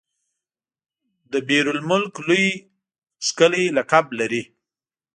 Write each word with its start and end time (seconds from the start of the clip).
دبیر 1.31 1.65
المک 1.73 2.13
لوی 2.27 2.45
کښلی 3.25 3.65
لقب 3.77 4.05
لري. 4.19 4.43